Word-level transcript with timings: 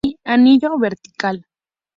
Anillo 0.33 0.79
vertical. 0.79 1.37